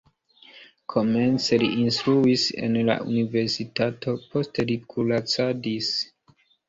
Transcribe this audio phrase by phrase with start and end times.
[0.93, 5.93] Komence li instruis en la universitato, poste li kuracadis.